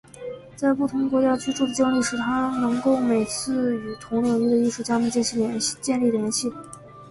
[0.55, 6.51] 在不同国家居住的经历使他能够每次与同领域的艺术家们建立联系。